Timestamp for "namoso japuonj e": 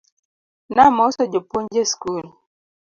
0.75-1.87